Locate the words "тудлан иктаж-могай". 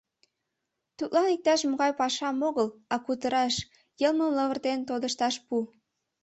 0.97-1.91